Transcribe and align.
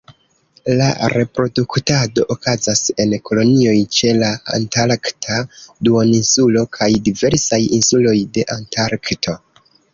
La 0.77 0.85
reproduktado 1.11 2.23
okazas 2.35 2.81
en 3.05 3.13
kolonioj 3.29 3.75
ĉe 3.99 4.15
la 4.23 4.31
Antarkta 4.59 5.39
Duoninsulo, 5.89 6.67
kaj 6.81 6.91
diversaj 7.11 7.63
insuloj 7.81 8.19
de 8.39 8.51
Antarkto. 8.61 9.41